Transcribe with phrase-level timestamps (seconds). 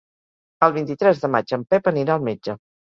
[0.69, 2.63] El vint-i-tres de maig en Pep anirà al metge.